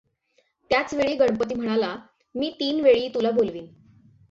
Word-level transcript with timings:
त्याच 0.71 0.93
वेळी 0.93 1.15
गणपती 1.15 1.55
म्हणाला 1.55 1.95
मी 2.35 2.49
तीन 2.59 2.79
वेळी 2.81 3.07
तुला 3.07 3.31
बोलावीन. 3.31 3.67